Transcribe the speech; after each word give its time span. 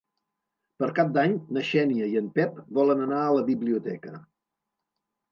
Per 0.83 0.87
Cap 0.99 1.09
d'Any 1.17 1.33
na 1.57 1.61
Xènia 1.67 2.07
i 2.13 2.17
en 2.21 2.31
Pep 2.39 2.57
volen 2.77 3.03
anar 3.09 3.19
a 3.25 3.35
la 3.35 3.43
biblioteca. 3.51 4.15